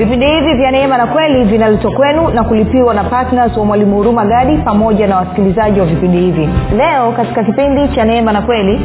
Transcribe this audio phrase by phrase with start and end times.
[0.00, 4.24] vipindi hivi vya neema na kweli vinaletwa kwenu na kulipiwa na ptns wa mwalimu huruma
[4.24, 6.48] gadi pamoja na wasikilizaji wa vipindi hivi.
[6.76, 8.80] Leo katika kipindi cha neema na kweli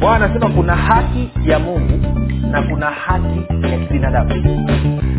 [0.00, 2.00] kwao anasema kuna haki ya mungu
[2.50, 3.40] na kuna haki
[3.72, 4.34] ya kibinadamu.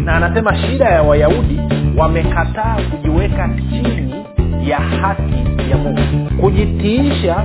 [0.03, 1.61] Na anasema shida ya wayahudi
[1.97, 4.12] wamekataa kujiweka chini
[4.69, 5.33] ya haki
[5.71, 5.99] ya mungu.
[6.41, 7.43] Kujitiisha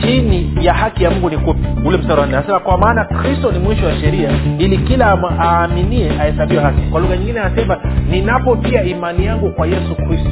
[0.00, 1.66] chini ya haki ya mungu ni kupi?
[1.84, 6.62] Ule mstari wanne anasema kwa maana kristo ni mwisho wa sheria ili kila aaminie ahesabiwe
[6.62, 6.80] haki.
[6.90, 7.76] Kwa lugha nyingine anasema
[8.10, 10.30] ninapotia imani yangu kwa yesu kristo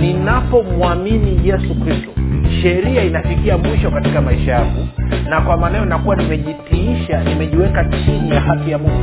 [0.00, 2.10] ninapomwamini yesu kristo
[2.62, 4.88] sheria inafikia mwisho katika maisha yangu
[5.28, 9.02] na kwa maana hiyo nakuwa nimejitiisha nimejiweka chini ya haki ya mungu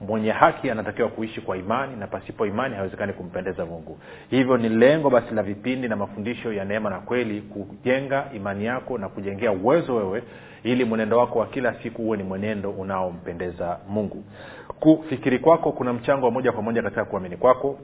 [0.00, 3.98] mwenye haki anatakiwa kuishi kwa imani na pasipo imani haiwezekani kumpendeza mungu.
[4.30, 8.98] Hivyo ni lengo basi la vipindi na mafundisho ya neema na kweli kujenga imani yako
[8.98, 10.22] na kujengea uwezo wewe
[10.62, 14.24] ili mwenendo wako wa kila siku huwe ni mwenendo unaompendeza mungu.
[14.80, 17.78] Kufikiri kwako kuna mchango wa moja kwa moja katika kuamini kwako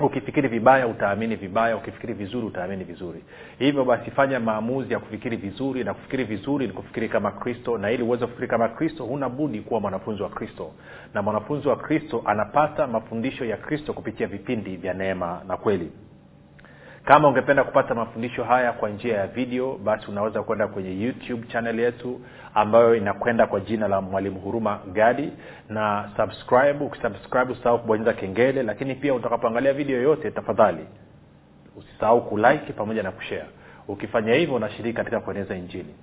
[0.00, 1.76] ukifikiri vibaya utaamini vibaya.
[1.76, 3.24] Ukifikiri vizuri utaamini vizuri.
[3.58, 7.78] Hivyo basi fanya maamuzi ya kufikiri vizuri na kufikiri vizuri ni kufikiri kama kristo.
[7.78, 10.70] Na ili uweze kufikiri kama kristo huna budi kuwa mwanafunzi wa kristo.
[11.14, 15.92] Na mwanafunzi wa kristo anapata mafundisho ya kristo kupitia vipindi vya neema na kweli
[17.04, 21.80] kama ungependa kupata mafundisho haya kwa njia ya video basi unaweza kwenda kwenye youtube chanel
[21.80, 22.20] yetu
[22.54, 25.32] ambayo inakwenda kwa jina la mwalimu huruma gadi.
[25.68, 30.86] Na subscribe ukisubscribe usahau kubonyeza kengele lakini pia utakapoangalia video yoyote tafadhali
[31.76, 33.46] usisahau kulike pamoja na kushare.
[33.88, 35.94] Ukifanya hivyo unashiriki katika kueneza injili.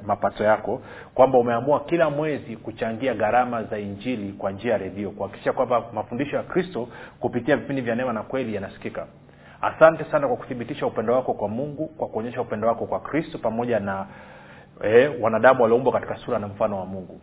[0.05, 0.81] mapato yako
[1.13, 6.35] kwamba umeamua kila mwezi kuchangia gharama za injili kwa njia ya redio kuhakikisha kwamba mafundisho
[6.35, 6.87] ya kristo
[7.19, 9.07] kupitia vipindi vya neema na kweli yanasikika
[9.61, 13.79] asante sana kwa kuthibitisha upendo wako kwa mungu kwa kuonyesha upendo wako kwa kristo pamoja
[13.79, 14.05] na
[14.83, 17.19] eh, wanadamu walioumbwa katika sura na mfano wa mungu.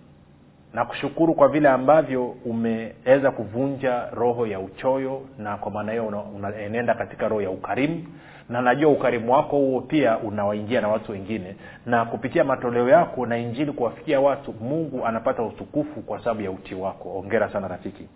[0.73, 6.07] Nakushukuru kwa vile ambavyo umeweza kuvunja roho ya uchoyo na kwa maana hiyo
[6.37, 8.05] unaenenda una, katika roho ya ukarimu.
[8.49, 11.57] Na najua ukarimu wako huo pia unawaingia na watu wengine.
[11.87, 16.75] Na kupitia matoleo yako na injili kuwafikia watu mungu anapata utukufu kwa sababu ya utii
[16.75, 17.19] wako.
[17.19, 18.09] Ongera sana rafiki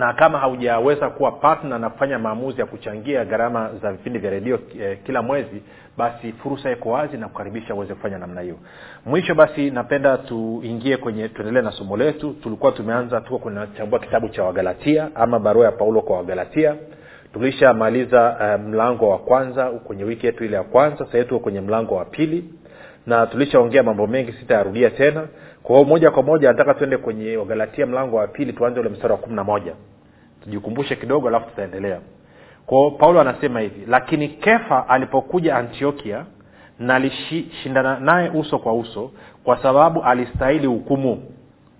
[0.00, 4.58] na kama haujaweza kuwa partner na kufanya maamuzi ya kuchangia gharama za vipindi vya redio
[4.80, 5.62] eh, kila mwezi
[5.98, 8.56] basi fursa iko wazi na kukaribisha uweze kufanya namna hiyo.
[9.06, 12.32] Mwisho basi napenda tuingie kwenye tuendelee na somo letu.
[12.42, 16.74] Tulikuwa tumeanza tuko kunachambua kitabu cha wagalatia ama barua ya paulo kwa wagalatia.
[17.32, 21.94] Tulishamaliza uh, mlango wa kwanza kwenye wiki yetu ile ya kwanza sahii tuko kwenye mlango
[21.94, 22.44] wa pili
[23.06, 25.26] na tulishaongea mambo mengi sitayarudia tena.
[25.62, 29.12] Kwa hiyo moja kwa moja nataka tuende kwenye wagalatia mlango wa pili tuanze ule mstari
[29.12, 29.72] wa kumi na moja.
[30.44, 32.00] Tujikumbushe kidogo alafu tutaendelea.
[32.66, 36.24] Kwao paulo anasema hivi lakini kefa alipokuja antiokia
[36.78, 39.10] nalishindana naye uso kwa uso
[39.44, 41.22] kwa sababu alistahili hukumu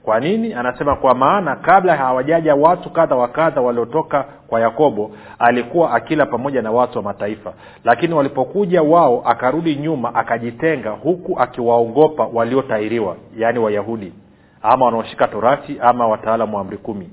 [0.03, 0.55] kwa nini?
[0.55, 6.63] Anasema kwa maana kabla hawajaja watu kadha wa kadha waliotoka kwa yakobo alikuwa akila pamoja
[6.63, 7.53] na watu wa mataifa.
[7.85, 14.13] Lakini walipokuja wao akarudi nyuma akajitenga huku akiwaogopa waliotairiwa yaani wayahudi
[14.63, 17.11] ama wanaoshika torati ama wataalamu wa amri kumi.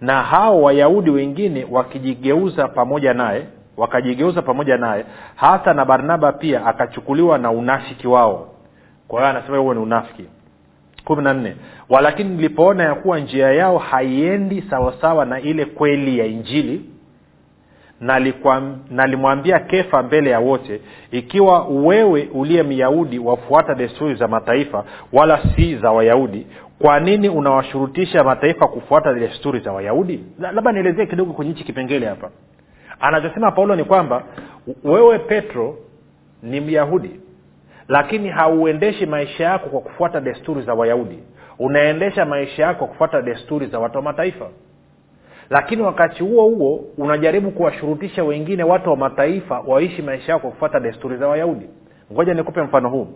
[0.00, 3.46] Na hao wayahudi wengine wakijigeuza pamoja naye
[3.76, 5.04] wakajigeuza pamoja naye
[5.36, 8.48] hata na barnaba pia akachukuliwa na unafiki wao.
[9.08, 10.24] Kwa hiyo anasema huo ni unafiki
[11.08, 11.56] kumi na nne.
[11.88, 16.84] Walakini nilipoona ya kuwa njia yao haiendi sawasawa na ile kweli ya injili
[18.90, 25.76] nalimwambia kefa mbele ya wote ikiwa wewe uliye myahudi wafuata desturi za mataifa wala si
[25.76, 26.46] za wayahudi
[26.78, 30.20] kwa nini unawashurutisha mataifa kufuata desturi za wayahudi?
[30.38, 32.30] Labda nielezee kidogo kwenye hichi kipengele hapa.
[33.00, 34.22] Anachosema paulo ni kwamba
[34.84, 35.76] wewe petro
[36.42, 37.10] ni myahudi
[37.88, 41.18] lakini hauendeshi maisha yako kwa kufuata desturi za wayahudi.
[41.58, 44.46] Unaendesha maisha yako kwa kufuata desturi za watu wa mataifa.
[45.50, 50.80] Lakini wakati huo huo unajaribu kuwashurutisha wengine watu wa mataifa waishi maisha yao kwa kufuata
[50.80, 51.68] desturi za wayahudi.
[52.12, 53.08] Ngoja nikupe mfano huu.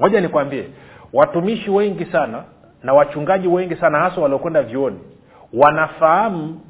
[0.00, 0.64] Ngoja nikwambie.
[1.12, 2.44] Watumishi wengi sana
[2.82, 4.98] na wachungaji wengi sana hasa waliokwenda vyuoni
[5.52, 6.60] wanafahamu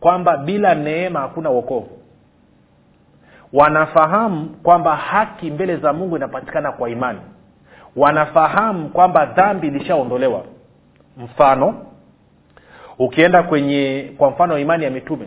[0.00, 2.01] kwamba bila neema hakuna uokovu
[3.52, 7.20] wanafahamu kwamba haki mbele za mungu inapatikana kwa imani.
[7.96, 10.44] Wanafahamu kwamba dhambi ilishaondolewa.
[11.16, 11.74] Mfano
[12.98, 15.26] ukienda kwenye kwa mfano imani ya mitume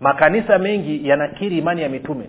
[0.00, 2.24] makanisa mengi yanakiri imani ya mitume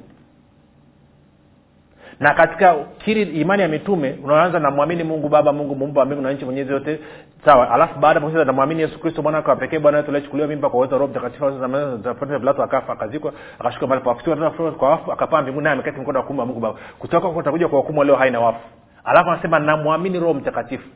[2.21, 2.75] na katika
[3.05, 6.71] kiri imani ya mitume unaanza namwamini mungu baba mungu muumba wa mbingu na nchi mwenyezi
[6.71, 6.99] yote
[7.45, 7.71] sawa.
[7.71, 10.97] Alafu baada ya namwamini yesu kristo mwana wa pekee bwana wetu aliyechukuliwa mimba kwa uwezo
[10.97, 16.19] roho mtakatifu pilato akafa akazikwa akashuka mahali pa kwa wafu akapaa mbinguni naye ameketi mkono
[16.19, 16.79] wa kuume wa mungu baba.
[16.99, 18.59] Kutoka huko utakuja kwa hukumu leo hai wafu.
[19.03, 20.89] Alafu anasema namwamini roho mtakatifu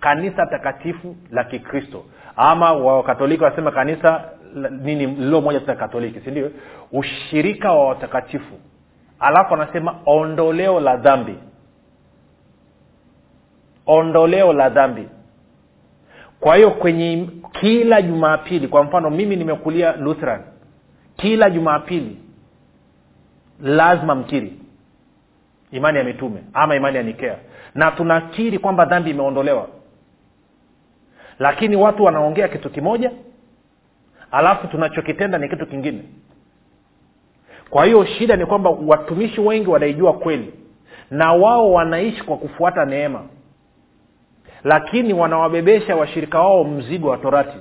[0.00, 2.04] kanisa takatifu la kikristo.
[2.36, 4.24] Ama wakatoliki wanasema kanisa
[4.70, 6.50] nini lilo moja tu katoliki sindio
[6.92, 8.54] ushirika wa watakatifu
[9.22, 11.34] alafu anasema ondoleo la dhambi.
[13.86, 15.08] Ondoleo la dhambi.
[16.40, 17.28] Kwa hiyo kwenye
[17.60, 20.40] kila jumapili kwa mfano mimi nimekulia lutheran
[21.16, 22.18] kila jumapili
[23.60, 24.52] lazima mkiri
[25.70, 27.36] imani ya mitume ama imani ya nikea.
[27.74, 29.68] Na tunakiri kwamba dhambi imeondolewa.
[31.38, 33.10] Lakini watu wanaongea kitu kimoja
[34.30, 36.02] alafu tunachokitenda ni kitu kingine
[37.72, 40.52] kwa hiyo shida ni kwamba watumishi wengi wanaijua kweli
[41.10, 43.20] na wao wanaishi kwa kufuata neema
[44.64, 47.56] lakini wanawabebesha washirika wao mzigo wa torati.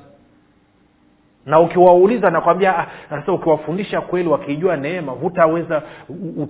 [1.45, 5.81] Na ukiwauliza nakwambia sasa ukiwafundisha kweli wakiijua neema hutaweza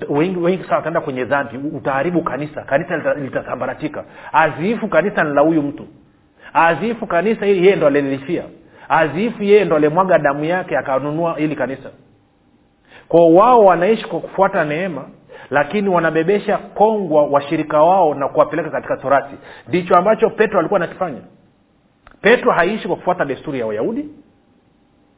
[0.10, 4.04] wengi, wengi sana wataenda kwenye dhambi utaharibu kanisa kanisa litasambaratika.
[4.32, 5.88] Aziifu kanisa ni la huyu mtu.
[6.54, 8.44] Aziifu kanisa ili yeye ndo alilifia
[8.90, 11.90] aziifu yeye ndo alimwaga damu yake akanunua hili kanisa
[13.12, 15.06] kwao wao wanaishi kwa kufuata neema
[15.50, 19.36] lakini wanabebesha kongwa washirika wao na kuwapeleka katika torati.
[19.68, 21.22] Ndicho ambacho petro alikuwa anakifanya.
[22.22, 24.06] Petro haishi kwa kufuata desturi ya wayahudi.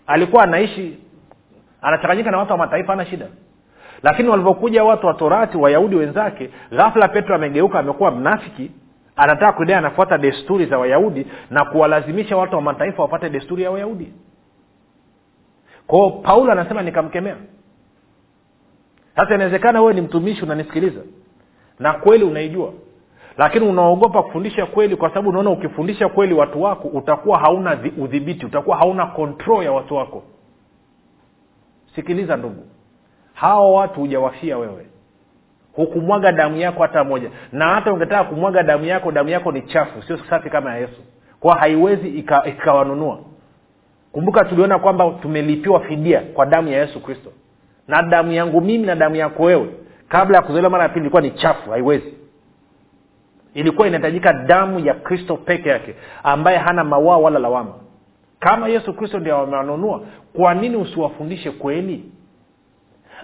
[0.08, 0.98] Alikuwa anaishi
[1.82, 3.28] anachanganyika na watu wa mataifa ana shida.
[4.04, 8.72] Lakini walivyokuja watu wa torati wayahudi wenzake ghafla petro amegeuka amekuwa mnafiki
[9.16, 14.14] anataka kudai anafuata desturi za wayahudi na kuwalazimisha watu wa mataifa wapate desturi ya wayahudi.
[15.88, 17.36] Kwao paulo anasema nikamkemea
[19.16, 21.02] sasa inawezekana wewe ni mtumishi unanisikiliza?
[21.80, 22.74] Na kweli unaijua.
[23.38, 28.78] Lakini unaogopa kufundisha kweli kwa sababu unaona ukifundisha kweli watu wako utakuwa hauna udhibiti utakuwa
[28.78, 30.24] hauna kontrol ya watu wako.
[31.96, 32.66] Sikiliza ndugu.
[33.34, 34.86] Hawa watu hujawafia wewe.
[35.76, 37.30] Hukumwaga damu yako hata moja.
[37.52, 41.02] Na hata ungetaka kumwaga damu yako damu yako ni chafu sio safi kama ya yesu.
[41.40, 43.14] Kwa haiwezi ikawanunua.
[43.16, 43.24] Ika
[44.12, 47.32] kumbuka tuliona kwamba tumelipiwa fidia kwa damu ya yesu kristo
[47.88, 49.70] na damu yangu mimi na damu yako wewe.
[50.10, 52.14] Kabla ya kuzaliwa mara ya pili ilikuwa ni chafu haiwezi.
[53.54, 57.74] Ilikuwa inahitajika damu ya kristo peke yake ambaye hana mawaa wala lawama.
[58.40, 60.02] Kama yesu kristo ndio amewanunua
[60.34, 62.04] kwa nini usiwafundishe kweli?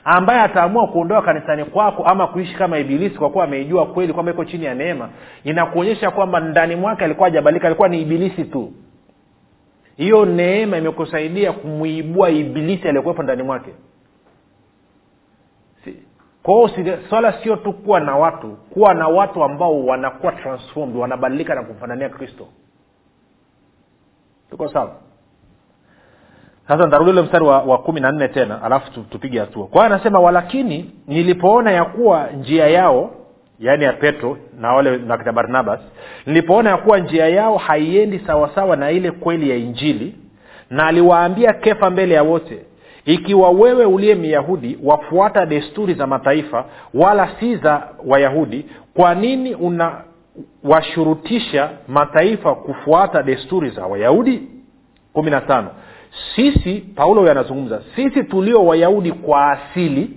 [0.03, 4.45] Ambaye ataamua kuondoa kanisani kwako ama kuishi kama ibilisi kwa kuwa ameijua kweli kwamba iko
[4.45, 5.09] chini ya neema
[5.43, 8.71] inakuonyesha kwamba ndani mwake alikuwa ajabalika alikuwa ni ibilisi tu.
[9.97, 13.69] Hiyo neema imekusaidia kumwibua ibilisi aliyokuwepo ndani mwake
[16.43, 16.69] kwao
[17.09, 22.09] swala sio tu kuwa na watu kuwa na watu ambao wanakuwa transformed wanabadilika na kumfanania
[22.09, 22.47] kristo.
[24.49, 24.95] Tuko sawa?
[26.67, 29.67] Sasa ntarudi ule mstari wa, wa kumi na nne tena alafu tupige hatua.
[29.67, 33.11] Kwa anasema walakini nilipoona ya kuwa njia yao
[33.59, 35.79] yaani ya petro na wale na barnabas
[36.25, 40.15] nilipoona ya kuwa njia yao haiendi sawasawa na ile kweli ya injili
[40.69, 42.65] na aliwaambia kefa mbele ya wote
[43.13, 51.69] ikiwa wewe uliye myahudi wafuata desturi za mataifa wala si za wayahudi kwa nini unawashurutisha
[51.87, 54.41] mataifa kufuata desturi za wayahudi?
[55.13, 55.69] Kumi na tano.
[56.35, 60.11] Sisi paulo huyo anazungumza sisi tulio wayahudi kwa asili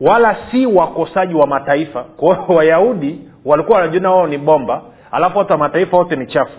[0.00, 2.04] wala si wakosaji wa mataifa.
[2.04, 6.58] Kwa wayahudi walikuwa wanajiona wao ni bomba alafu hata mataifa wote ni chafu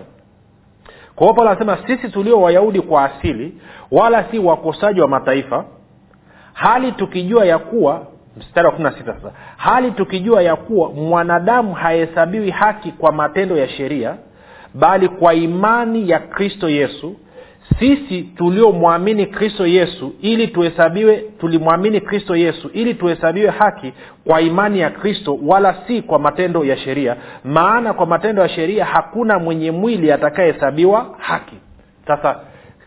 [1.18, 3.54] kwa hiyo paulo anasema sisi tulio wayahudi kwa asili
[3.90, 5.64] wala si wakosaji wa mataifa
[6.52, 8.06] hali tukijua ya kuwa
[8.36, 13.56] mstari wa kumi na sita sasa hali tukijua ya kuwa mwanadamu hahesabiwi haki kwa matendo
[13.56, 14.14] ya sheria
[14.74, 17.16] bali kwa imani ya kristo yesu
[17.78, 23.92] sisi tuliomwamini kristo yesu ili tuhesabiwe tulimwamini kristo yesu ili tuhesabiwe haki
[24.24, 27.16] kwa imani ya kristo wala si kwa matendo ya sheria.
[27.44, 31.56] Maana kwa matendo ya sheria hakuna mwenye mwili atakayehesabiwa haki.
[32.06, 32.40] Sasa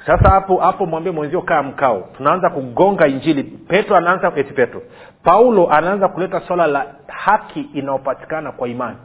[0.05, 2.09] sasa hapo hapo mwambie mwenzio kaa mkao.
[2.17, 3.43] Tunaanza kugonga injili.
[3.43, 4.81] Petro anaanza eti petro.
[5.23, 8.97] Paulo anaanza kuleta swala la haki inayopatikana kwa imani.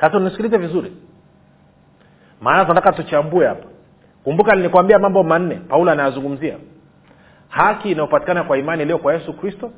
[0.00, 0.92] Sasa unisikilize vizuri
[2.40, 3.66] maana tunataka tuchambue hapa.
[4.24, 6.56] Kumbuka nilikwambia mambo manne paulo anayazungumzia.
[7.48, 9.70] Haki inayopatikana kwa imani iliyo kwa yesu kristo.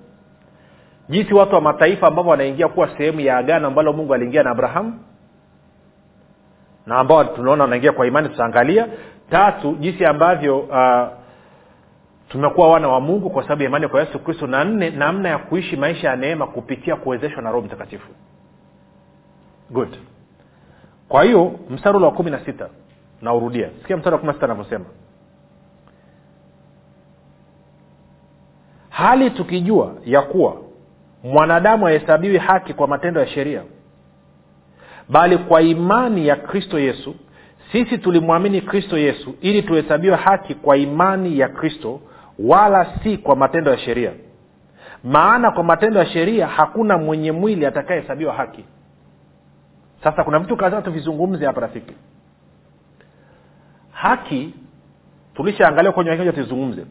[1.08, 5.00] Jinsi watu wa mataifa ambavyo wanaingia kuwa sehemu ya agano ambalo mungu aliingia na abrahamu.
[6.86, 8.88] Na ambao tunaona wanaingia kwa imani tutaangalia.
[9.30, 11.08] Tatu jinsi ambavyo uh,
[12.28, 14.46] tumekuwa wana wa mungu kwa sababu ya imani kwa yesu kristo.
[14.46, 18.08] Na nne namna ya kuishi maisha ya neema kupitia kuwezeshwa na roho mtakatifu.
[19.70, 19.96] Good
[21.10, 22.68] kwa hiyo mstari ule wa kumi na sita
[23.22, 23.68] naurudia.
[23.82, 24.84] Sikia mstari wa kumi na sita anavyosema.
[28.90, 30.56] Hali tukijua ya kuwa
[31.24, 33.62] mwanadamu ahesabiwi haki kwa matendo ya sheria
[35.08, 37.14] bali kwa imani ya kristo yesu
[37.72, 42.00] sisi tulimwamini kristo yesu ili tuhesabiwe haki kwa imani ya kristo
[42.38, 44.12] wala si kwa matendo ya sheria.
[45.04, 48.64] Maana kwa matendo ya sheria hakuna mwenye mwili atakayehesabiwa haki
[50.04, 51.94] sasa kuna vitu kadhaa tuvizungumze hapa rafiki.
[53.92, 54.54] Haki
[55.34, 56.86] tulishaangalia kwenye wakija tuzungumze.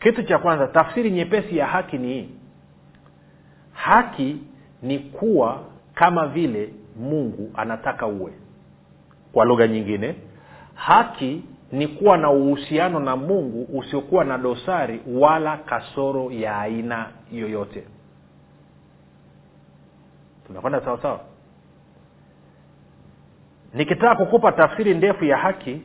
[0.00, 2.28] Kitu cha kwanza tafsiri nyepesi ya haki ni hii.
[3.72, 4.36] Haki
[4.82, 5.60] ni kuwa
[5.94, 8.32] kama vile mungu anataka uwe.
[9.32, 10.14] Kwa lugha nyingine
[10.74, 11.42] haki
[11.72, 17.84] ni kuwa na uhusiano na mungu usiokuwa na dosari wala kasoro ya aina yoyote.
[20.46, 21.20] Tunakwenda sawa sawa
[23.76, 25.82] nikitaka kukupa tafsiri ndefu ya haki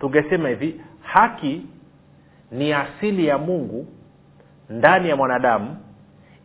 [0.00, 1.66] tungesema hivi haki
[2.50, 3.86] ni asili ya mungu
[4.70, 5.76] ndani ya mwanadamu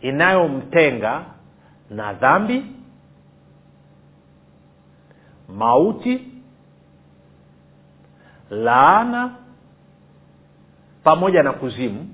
[0.01, 1.21] inayomtenga
[1.89, 2.65] na dhambi
[5.57, 6.27] mauti
[8.49, 9.35] laana
[11.03, 12.09] pamoja na kuzimu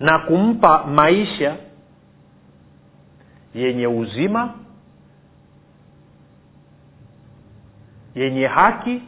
[0.00, 1.56] na kumpa maisha
[3.54, 4.54] yenye uzima
[8.14, 9.02] yenye haki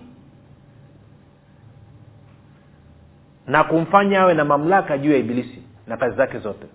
[3.46, 6.66] na kumfanya awe na mamlaka juu ya ibilisi na kazi zake zote.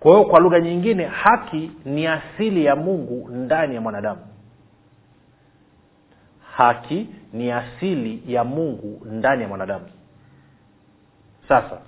[0.00, 4.20] Kwa hiyo kwa lugha nyingine haki ni asili ya mungu ndani ya mwanadamu.
[6.56, 9.86] Haki ni asili ya mungu ndani ya mwanadamu.
[11.48, 11.78] Sasa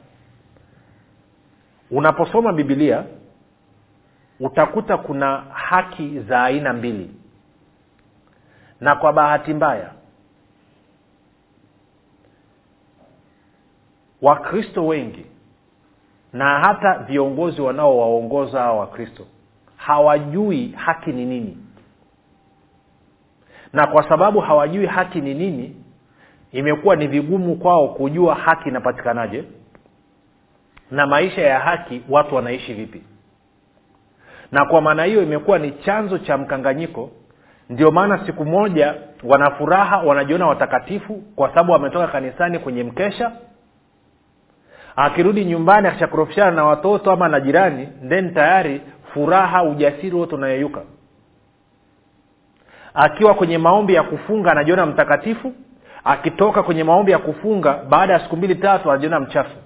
[1.91, 3.05] unaposoma bibilia
[4.41, 7.11] utakuta kuna haki za aina mbili
[8.83, 9.91] na kwa bahati mbaya
[14.23, 15.27] wakristo wengi
[16.33, 19.27] na hata viongozi wanaowaongoza hawa wakristo
[19.77, 21.59] hawajui haki ni nini.
[23.73, 25.77] Na kwa sababu hawajui haki ni nini
[26.53, 29.45] imekuwa ni vigumu kwao kujua haki inapatikanaje
[30.91, 33.03] na maisha ya haki watu wanaishi vipi.
[34.53, 37.11] Na kwa maana hiyo imekuwa ni chanzo cha mkanganyiko
[37.71, 43.33] ndio maana siku moja wanafuraha wanajiona watakatifu kwa sababu wametoka kanisani kwenye mkesha.
[44.97, 48.81] Akirudi nyumbani akishakorofishana na watoto ama na jirani then tayari
[49.15, 50.81] furaha ujasiri wote unayeyuka.
[52.95, 55.53] Akiwa kwenye maombi ya kufunga anajiona mtakatifu.
[56.05, 59.57] Akitoka kwenye maombi ya kufunga baada ya siku mbili tatu anajiona mchafu.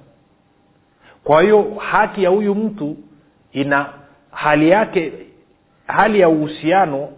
[1.24, 2.96] Kwa hiyo haki ya huyu mtu
[3.52, 3.86] ina
[4.30, 5.12] hali yake
[5.86, 7.08] hali ya uhusiano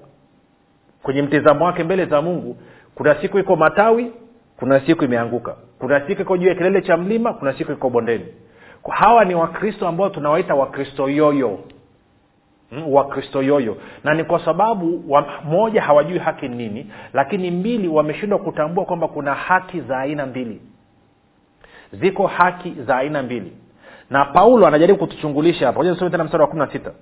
[1.08, 2.56] kwenye mtizamo wake mbele za mungu
[2.94, 4.12] kuna siku iko matawi
[4.56, 5.56] kuna siku imeanguka.
[5.78, 8.26] Kuna siku iko juu ya kilele cha mlima kuna siku iko bondeni.
[8.90, 11.58] Hawa ni wakristo ambao tunawaita wakristo yoyo.
[12.72, 13.76] Mm, wakristo yoyo.
[14.04, 19.08] Na ni kwa sababu wa, moja hawajui haki ni nini lakini mbili wameshindwa kutambua kwamba
[19.08, 20.60] kuna haki za aina mbili.
[21.92, 23.52] Ziko haki za aina mbili.
[24.10, 25.94] Na paulo anajaribu kutuchungulisha hapa.
[26.10, 26.92] Tena mstari wa kumi na sita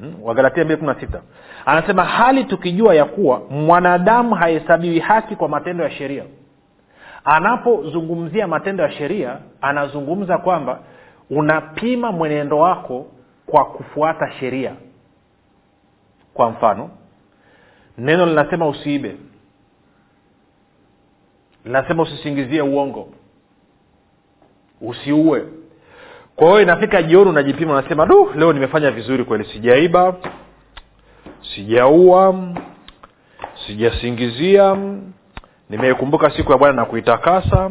[0.00, 0.14] hmm?
[0.22, 1.22] wagalatia mbili kumi na sita.
[1.66, 6.24] Anasema hali tukijua ya kuwa mwanadamu hahesabiwi haki kwa matendo ya sheria.
[7.24, 10.80] Anapozungumzia matendo ya sheria anazungumza kwamba
[11.30, 13.06] unapima mwenendo wako
[13.46, 14.74] kwa kufuata sheria.
[16.34, 16.90] Kwa mfano
[17.98, 19.16] neno linasema usiibe.
[21.64, 23.08] Linasema usisingizie uongo.
[24.80, 25.44] Usiue
[26.36, 29.44] kwa hiyo inafika jioni unajipima unasema du leo nimefanya vizuri kweli.
[29.44, 30.16] Sijaiba
[31.54, 32.34] sijaua
[33.66, 34.76] sijasingizia
[35.70, 37.70] nimeikumbuka siku ya bwana na kuitakasa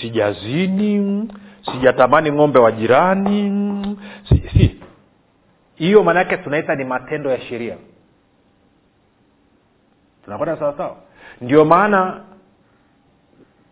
[0.00, 1.28] sijazini
[1.72, 4.80] sijatamani ng'ombe wa jirani si, si.
[5.74, 7.76] hiyo maana yake tunaita ni matendo ya sheria.
[10.24, 10.96] Tunakwenda sawasawa
[11.40, 12.20] ndio maana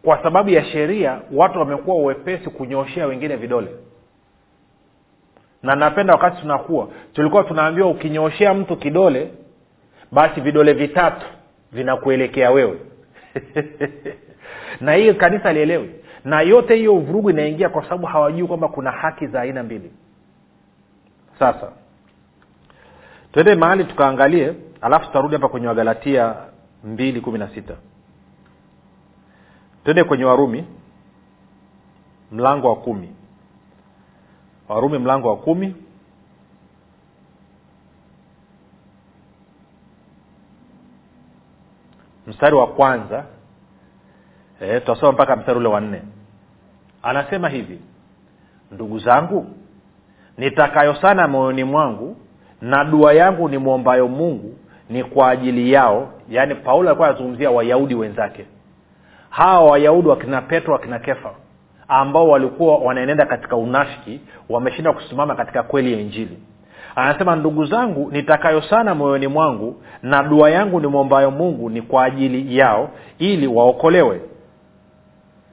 [0.03, 3.69] kwa sababu ya sheria watu wamekuwa uwepesi kunyoshea wengine vidole
[5.63, 6.89] na napenda wakati tunakuwa.
[7.13, 9.31] Tulikuwa tunaambiwa ukinyooshea mtu kidole
[10.13, 11.27] basi vidole vitatu
[11.73, 12.79] vinakuelekea wewe.
[14.81, 19.27] Na hii kanisa lielewi na yote hiyo vurugu inaingia kwa sababu hawajui kwamba kuna haki
[19.27, 19.91] za aina mbili.
[21.39, 21.73] Sasa
[23.33, 26.35] twende mahali tukaangalie alafu tutarudi hapa kwenye wagalatia
[26.85, 27.75] mbili kumi na sita.
[29.85, 30.65] Twende kwenye warumi
[32.33, 33.09] mlango wa kumi
[34.69, 35.75] warumi mlango wa kumi.
[42.27, 43.25] Mstari wa kwanza.
[44.61, 46.03] E, tutasoma mpaka mstari ule wa nne.
[47.03, 47.81] Anasema hivi
[48.73, 49.47] ndugu zangu
[50.39, 52.17] nitakayo sana moyoni mwangu
[52.61, 54.59] na dua yangu ni mwombayo mungu
[54.91, 56.13] ni kwa ajili yao.
[56.29, 58.47] Yaani paulo alikuwa anazungumzia wayahudi wenzake.
[59.31, 61.35] Hawa wayahudi wakina petro wakina kefa
[61.89, 66.39] ambao walikuwa wanaenenda katika unafiki wameshindwa kusimama katika kweli ya injili.
[66.97, 72.05] Anasema ndugu zangu nitakayo sana moyoni mwangu na dua yangu ni mwombayo mungu ni kwa
[72.05, 74.21] ajili yao ili waokolewe.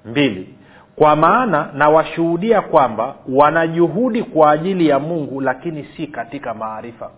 [0.06, 0.56] Mbili
[0.95, 7.10] kwa maana nawashuhudia kwamba wanajuhudi kwa ajili ya mungu lakini si katika maarifa.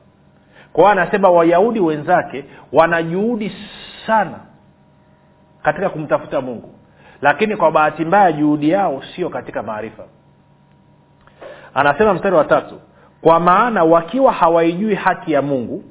[0.73, 3.51] Kwa hiyo anasema wayahudi wenzake wanajuhudi
[4.07, 4.39] sana
[5.63, 6.69] katika kumtafuta mungu
[7.21, 10.03] lakini kwa bahati mbaya juhudi yao sio katika maarifa.
[11.73, 12.79] Anasema mstari wa tatu
[13.21, 15.83] kwa maana wakiwa hawaijui haki ya mungu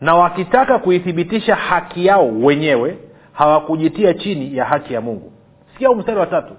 [0.00, 2.98] na wakitaka kuithibitisha haki yao wenyewe
[3.32, 5.32] hawakujitia chini ya haki ya mungu.
[5.72, 6.54] Sikia mstari wa tatu.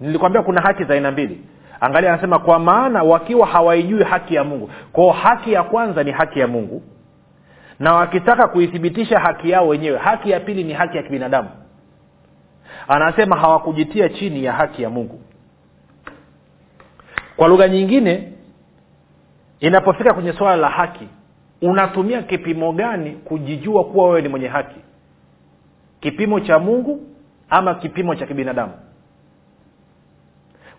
[0.00, 1.40] Nilikwambia kuna haki za aina mbili.
[1.80, 4.70] Angalia anasema kwa maana wakiwa hawaijui haki ya mungu.
[4.92, 6.82] Kwao haki ya kwanza ni haki ya mungu
[7.78, 9.98] na wakitaka kuithibitisha haki yao wenyewe.
[9.98, 11.48] Haki ya pili ni haki ya kibinadamu
[12.88, 15.20] anasema hawakujitia chini ya haki ya mungu.
[17.36, 18.32] Kwa lugha nyingine
[19.60, 21.08] inapofika kwenye suala la haki
[21.62, 24.80] unatumia kipimo gani kujijua kuwa wewe ni mwenye haki?
[26.00, 27.06] Kipimo cha mungu
[27.50, 28.72] ama kipimo cha kibinadamu?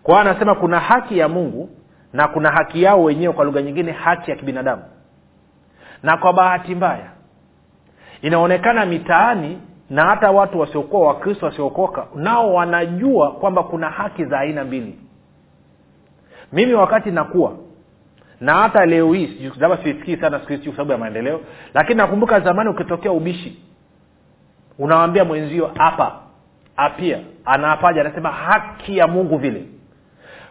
[0.02, 1.70] Kwa anasema kuna haki ya mungu
[2.12, 4.82] na kuna haki yao wenyewe kwa lugha nyingine haki ya kibinadamu.
[6.02, 7.10] Na kwa bahati mbaya
[8.22, 9.58] inaonekana mitaani
[9.94, 14.98] na hata watu wasiokuwa wakristo wasiokoka nao wanajua kwamba kuna haki za aina mbili.
[16.52, 17.52] Mimi wakati nakuwa
[18.40, 21.40] na hata leo hii labda sisikii sana siku kwa sababu ya maendeleo
[21.74, 23.62] lakini nakumbuka zamani ukitokea ubishi
[24.78, 26.12] unawambia mwenzio hapa
[26.76, 27.18] apia.
[27.44, 29.64] Anaapaja anasema haki ya mungu vile.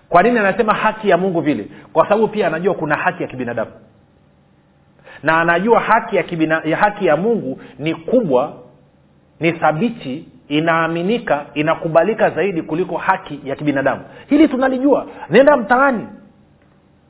[0.10, 1.68] Kwa nini anasema haki ya mungu vile?
[1.94, 3.72] Kwa sababu pia anajua kuna haki ya kibinadamu.
[5.24, 8.63] Na anajua haki ya, kibina, ya haki ya mungu ni kubwa
[9.40, 14.02] ni thabiti inaaminika inakubalika zaidi kuliko haki ya kibinadamu.
[14.28, 15.08] Hili tunalijua.
[15.30, 16.08] Nenda mtaani.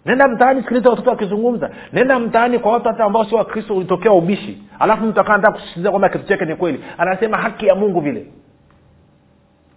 [0.05, 1.69] Nenda mtaani sikiliza watoto wakizungumza.
[1.93, 4.63] Nenda mtaani kwa watu hata ambao sio wakristo ulitokea ubishi.
[4.79, 6.83] Alafu mtu akaa nataka kusisitiza kwamba kitu chake ni kweli.
[6.97, 8.27] Anasema haki ya mungu vile.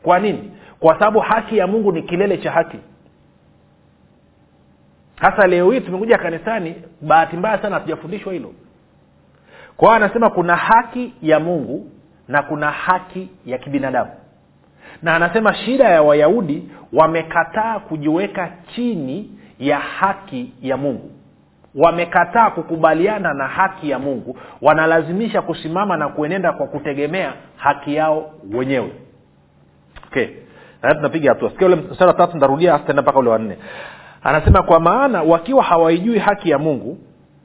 [0.02, 0.50] Kwa nini?
[0.80, 2.78] Kwa sababu haki ya mungu ni kilele cha haki.
[5.16, 8.52] Hasa leo hii tumekuja kanisani bahati mbaya sana hatujafundishwa hilo.
[9.76, 11.90] Kwa hiyo anasema kuna haki ya mungu
[12.28, 14.10] na kuna haki ya kibinadamu.
[15.02, 21.10] Na anasema shida ya wayahudi wamekataa kujiweka chini ya haki ya mungu.
[21.74, 24.38] Wamekataa kukubaliana na haki ya mungu.
[24.62, 28.92] Wanalazimisha kusimama na kuenenda kwa kutegemea haki yao wenyewe.
[30.06, 30.26] Okay.
[30.82, 31.50] Tunapiga hatua.
[31.50, 31.76] Sikia ule
[32.16, 33.58] tatu ntarudia tenda mpaka ule wanne
[34.26, 36.98] anasema kwa maana wakiwa hawaijui haki ya mungu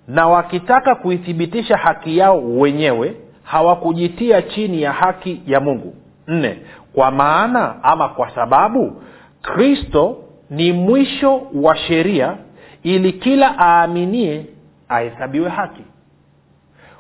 [0.07, 5.95] na wakitaka kuithibitisha haki yao wenyewe hawakujitia chini ya haki ya mungu.
[6.27, 6.58] Nne
[6.93, 9.01] kwa maana ama kwa sababu
[9.41, 10.17] kristo
[10.49, 12.38] ni mwisho wa sheria
[12.84, 14.45] ili kila aaminie
[14.89, 15.82] ahesabiwe haki.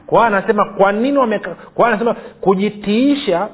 [0.07, 1.39] Kwa anasema kwa nini
[1.75, 3.47] kwa anasema kujitiisha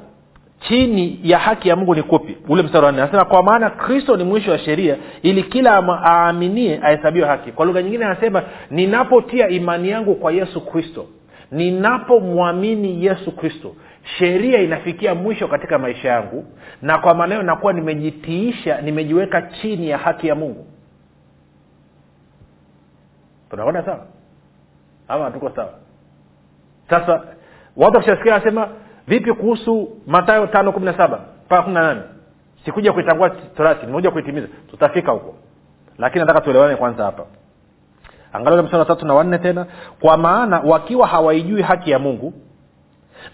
[0.59, 2.37] chini ya haki ya mungu ni kupi?
[2.49, 6.79] Ule mstari wa nne anasema kwa maana kristo ni mwisho wa sheria ili kila aaminie
[6.83, 7.51] ahesabiwe haki.
[7.51, 11.05] Kwa lugha nyingine anasema ninapotia imani yangu kwa yesu kristo
[11.51, 13.75] ninapomwamini yesu kristo
[14.17, 16.45] sheria inafikia mwisho katika maisha yangu
[16.81, 20.65] na kwa maana hiyo nakuwa nimejitiisha nimejiweka chini ya haki ya mungu.
[23.49, 24.05] Tunakwenda sawa?
[25.07, 25.73] Ama hatuko sawa?
[26.89, 27.21] Sasa
[27.77, 28.69] watu wakishasikia anasema
[29.07, 32.01] vipi kuhusu matayo tano kumi na saba mpaka kumi na nane?
[32.65, 34.47] Sikuja kuitangua torati nimekuja kuitimiza.
[34.69, 35.35] Tutafika huko.
[35.97, 37.25] Lakini nataka tuelewane kwanza hapa
[38.33, 39.65] angalia mstari wa tatu na wanne tena.
[39.99, 42.33] Kwa maana wakiwa hawaijui haki ya mungu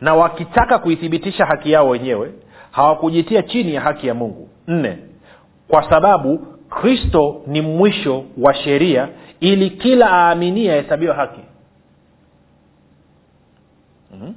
[0.02, 2.32] na wakitaka kuithibitisha haki yao wenyewe
[2.72, 4.50] hawakujitia chini ya haki ya mungu.
[4.68, 4.98] Nne
[5.68, 6.38] kwa sababu
[6.70, 11.42] kristo ni mwisho wa sheria ili kila aaminie ahesabiwe haki.
[14.14, 14.34] Mm-hmm.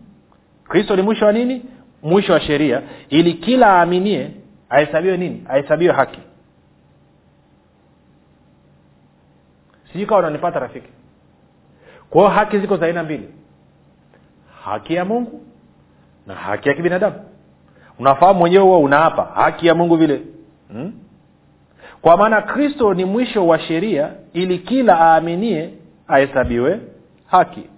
[0.68, 1.62] kristo ni mwisho wa nini?
[2.02, 4.30] Mwisho wa sheria ili kila aaminie
[4.70, 5.44] ahesabiwe nini?
[5.48, 6.20] Ahesabiwe haki
[9.92, 10.88] sijui kawa unanipata rafiki.
[12.10, 13.28] Kwa hiyo haki ziko za aina mbili.
[14.64, 15.42] Haki ya mungu
[16.26, 17.16] na haki ya kibinadamu.
[17.98, 20.22] Unafahamu mwenyewe huo unaapa haki ya mungu vile.
[20.72, 20.92] Hmm?
[22.02, 25.74] kwa maana kristo ni mwisho wa sheria ili kila aaminie
[26.08, 26.80] ahesabiwe
[27.26, 27.68] haki.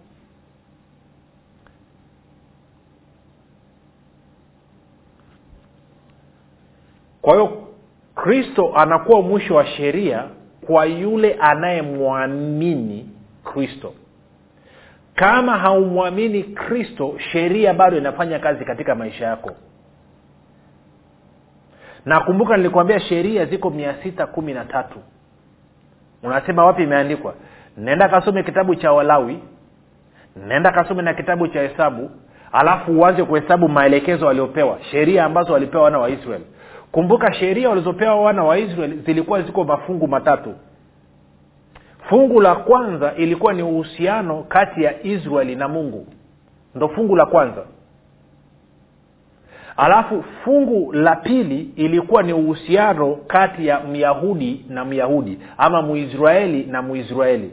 [7.22, 7.68] Kwa hiyo
[8.14, 10.24] kristo anakuwa mwisho wa sheria
[10.68, 13.10] kwa yule anayemwamini
[13.44, 13.94] kristo.
[15.14, 19.50] Kama haumwamini kristo sheria bado inafanya kazi katika maisha yako.
[22.04, 24.98] Nakumbuka nilikuambia sheria ziko mia sita kumi na tatu.
[26.22, 27.34] Unasema wapi imeandikwa?
[27.76, 29.38] Nenda kasome kitabu cha walawi
[30.46, 32.10] nenda kasome na kitabu cha hesabu
[32.52, 36.44] alafu uanze kuhesabu maelekezo waliopewa sheria ambazo walipewa wana wa israeli
[36.92, 40.54] kumbuka sheria walizopewa wana wa israeli zilikuwa ziko mafungu matatu.
[42.08, 46.06] Fungu la kwanza ilikuwa ni uhusiano kati ya israeli na mungu.
[46.74, 47.62] Ndo fungu la kwanza.
[49.76, 56.82] Alafu fungu la pili ilikuwa ni uhusiano kati ya myahudi na myahudi ama muisraeli na
[56.82, 57.52] muisraeli.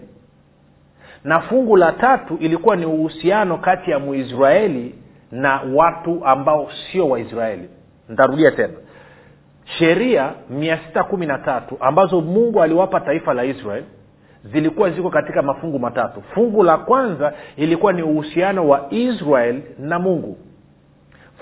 [1.24, 4.96] Na fungu la tatu ilikuwa ni uhusiano kati ya muisraeli
[5.32, 7.70] na watu ambao sio waisraeli.
[8.10, 8.74] Ntarudia tena
[9.66, 13.84] sheria mia sita kumi na tatu ambazo mungu aliwapa taifa la israel
[14.44, 16.22] zilikuwa ziko katika mafungu matatu.
[16.22, 20.38] Fungu la kwanza ilikuwa ni uhusiano wa israel na mungu.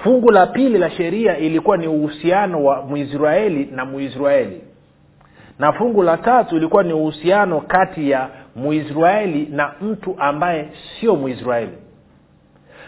[0.03, 4.61] Fungu la pili la sheria ilikuwa ni uhusiano wa mwisraeli na muisraeli
[5.59, 11.77] na fungu la tatu ilikuwa ni uhusiano kati ya muisraeli na mtu ambaye sio muisraeli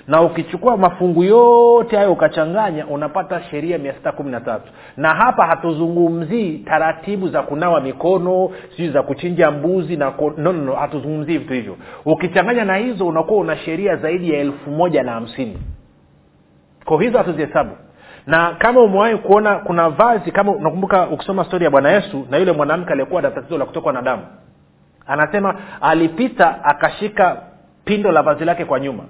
[0.08, 4.72] na ukichukua mafungu yote hayo ukachanganya unapata sheria mia sita kumi na tatu.
[4.98, 10.34] Na hapa hatuzungumzii taratibu za kunawa mikono sijui za kuchinja mbuzi na ko...
[10.38, 11.78] no, no, no, hatuzungumzii vitu hivyo.
[12.06, 15.58] Ukichanganya na hizo unakuwa una sheria zaidi ya elfu moja na hamsini.
[16.86, 17.72] Ko hizo hatuzihesabu.
[18.28, 22.52] Na kama umewahi kuona kuna vazi kama unakumbuka ukisoma stori ya bwana yesu na yule
[22.52, 24.24] mwanamke aliyekuwa na tatizo la kutokwa na damu.
[25.08, 27.38] Anasema alipita akashika
[27.86, 29.04] pindo la vazi lake kwa nyuma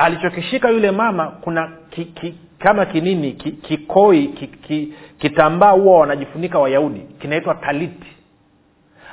[0.00, 6.58] alichokishika yule mama kuna ki, ki, kama kinini ki, kikoi ki, ki, kitambaa huwa wanajifunika
[6.58, 8.06] wayahudi kinaitwa taliti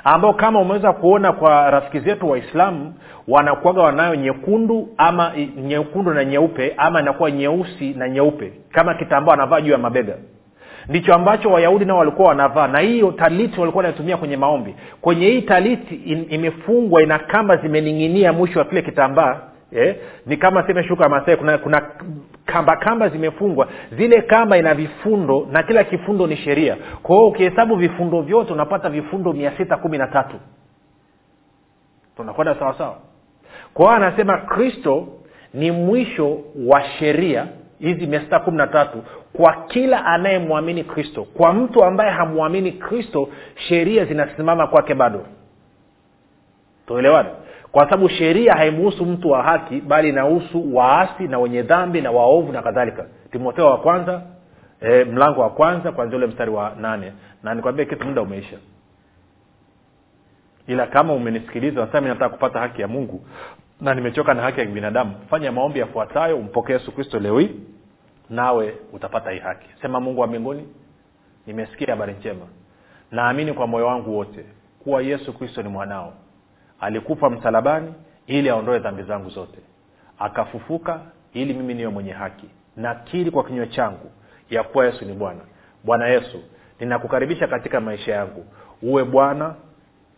[0.04, 2.94] ambao kama umeweza kuona kwa rafiki zetu waislamu
[3.28, 9.60] wanakuaga wanayo nyekundu ama nyekundu na nyeupe ama inakuwa nyeusi na nyeupe kama kitambaa wanavaa
[9.60, 10.14] juu ya mabega.
[10.88, 14.74] Ndicho ambacho wayahudi nao walikuwa wanavaa na hiyo taliti walikuwa wanaitumia kwenye maombi.
[15.00, 19.40] Kwenye hii taliti in, imefungwa ina kamba zimening'inia mwisho wa kile kitambaa
[19.72, 19.96] eh?
[20.26, 21.82] ni kama seme shuka ya masai kuna, kuna
[22.46, 23.68] kamba kamba zimefungwa.
[23.98, 26.76] Zile kamba ina vifundo na kila kifundo ni sheria.
[27.02, 30.36] Kwa hiyo ukihesabu vifundo vyote unapata vifundo mia sita kumi na tatu.
[32.16, 32.98] Tunakwenda sawasawa
[33.74, 35.08] kwa anasema kristo
[35.54, 37.46] ni mwisho wa sheria
[37.78, 39.02] hizi mia sita kumi na tatu
[39.32, 41.24] kwa kila anayemwamini kristo.
[41.24, 45.26] Kwa mtu ambaye hamwamini kristo sheria zinasimama kwake bado.
[46.86, 47.28] Tuelewane
[47.72, 52.52] kwa sababu sheria haimuhusu mtu wa haki bali inahusu waasi na wenye dhambi na waovu
[52.52, 53.06] na kadhalika.
[53.32, 54.22] Timotheo wa kwanza
[54.80, 57.12] e, mlango wa kwanza kwanzia ule mstari wa nane.
[57.42, 58.56] Na nikwambia kitu muda umeisha.
[60.66, 63.24] Ila kama umenisikiliza mi nataka kupata haki ya mungu
[63.80, 67.50] na nimechoka na haki ya binadamu fanya maombi yafuatayo umpokee yesu kristo leo hii
[68.30, 69.66] nawe utapata hii haki.
[69.82, 70.68] Sema mungu wa mbinguni
[71.46, 72.46] nimesikia habari njema.
[73.10, 74.44] Naamini kwa moyo wangu wote
[74.84, 76.12] kuwa yesu kristo ni mwanao
[76.80, 77.94] alikufa msalabani
[78.26, 79.58] ili aondoe dhambi zangu zote.
[80.18, 81.00] Akafufuka
[81.32, 82.46] ili mimi niwe mwenye haki.
[82.76, 84.10] Nakiri kwa kinywa changu
[84.50, 85.40] ya kuwa yesu ni bwana.
[85.84, 86.42] Bwana yesu
[86.80, 88.44] ninakukaribisha katika maisha yangu.
[88.82, 89.54] Uwe bwana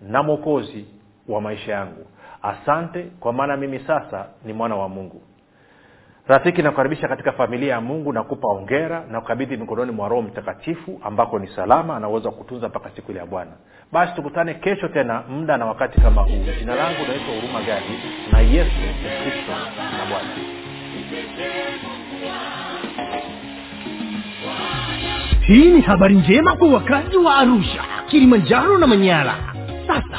[0.00, 0.84] na mwokozi
[1.28, 2.06] wa maisha yangu.
[2.42, 5.22] Asante kwa maana mimi sasa ni mwana wa mungu
[6.30, 11.38] rafiki nakukaribisha katika familia ya mungu nakupa ongera na kukabidhi mikononi mwa roho mtakatifu ambako
[11.38, 13.50] ni salama anaweza kutunza mpaka siku ile ya bwana.
[13.92, 16.44] Basi tukutane kesho tena muda na wakati kama huu.
[16.58, 17.98] Jina langu unaitwa huruma gadi
[18.32, 19.52] na yesu ni kristo
[19.98, 20.30] na bwana.
[25.46, 29.34] Hii ni habari njema kwa wakazi wa arusha kilimanjaro na manyara.
[29.86, 30.18] Sasa